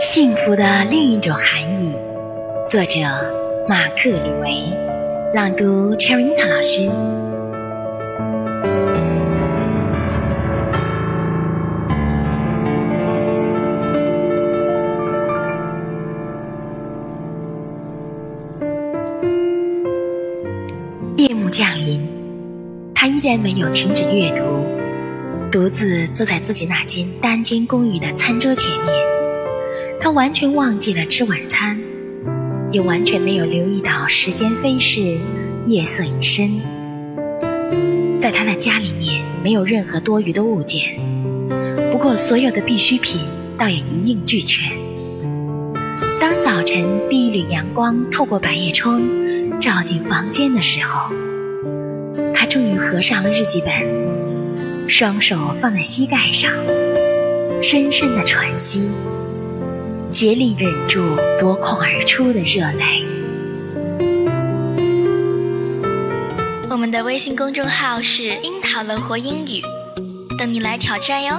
[0.00, 1.94] 幸福的另一种含义，
[2.66, 3.00] 作者
[3.68, 4.74] 马克·李维，
[5.34, 6.80] 朗读 Cherita 老师。
[21.16, 22.08] 夜幕降临，
[22.94, 24.64] 他依然没有停止阅读，
[25.52, 29.19] 独自坐在自己那间单间公寓的餐桌前面。
[30.02, 31.78] 他完全忘记了吃晚餐，
[32.72, 35.18] 也完全没有留意到时间飞逝，
[35.66, 36.48] 夜色已深。
[38.18, 40.98] 在他的家里面没有任何多余的物件，
[41.92, 43.20] 不过所有的必需品
[43.58, 44.72] 倒也一应俱全。
[46.18, 49.02] 当早晨第一缕阳光透过百叶窗
[49.60, 51.14] 照进房间的时候，
[52.34, 56.50] 他终于合上了日记本，双手放在膝盖上，
[57.60, 58.88] 深深的喘息。
[60.10, 63.04] 竭力忍住夺眶而出的热泪。
[66.68, 69.62] 我们的微信公众号是“樱桃乐活英语”，
[70.36, 71.36] 等你来挑战哟。